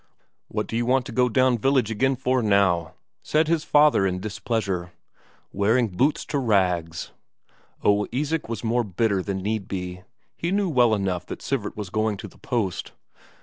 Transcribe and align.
"What 0.47 0.73
you 0.73 0.87
want 0.87 1.05
to 1.05 1.11
go 1.11 1.29
down 1.29 1.59
village 1.59 1.91
again 1.91 2.15
for 2.15 2.41
now?" 2.41 2.95
said 3.21 3.47
his 3.47 3.63
father 3.63 4.07
in 4.07 4.19
displeasure. 4.19 4.93
"Wearing 5.53 5.89
boots 5.89 6.25
to 6.29 6.39
rags...." 6.39 7.11
Oh, 7.83 8.07
Isak 8.11 8.49
was 8.49 8.63
more 8.63 8.83
bitter 8.83 9.21
than 9.21 9.43
need 9.43 9.67
be; 9.67 10.01
he 10.35 10.49
knew 10.49 10.69
well 10.69 10.95
enough 10.95 11.27
that 11.27 11.43
Sivert 11.43 11.77
was 11.77 11.91
going 11.91 12.17
to 12.17 12.27
the 12.27 12.39
post. 12.39 12.93